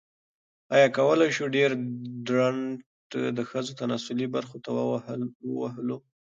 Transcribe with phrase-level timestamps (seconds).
[0.75, 5.97] ایا کولی شو ډیوډرنټ د ښځو تناسلي برخو ته ووهلو؟